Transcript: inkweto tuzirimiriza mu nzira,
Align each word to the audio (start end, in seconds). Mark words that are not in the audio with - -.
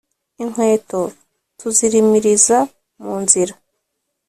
inkweto 0.43 1.01
tuzirimiriza 1.59 2.57
mu 3.03 3.15
nzira, 3.23 3.53